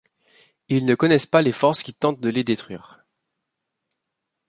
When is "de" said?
2.21-2.29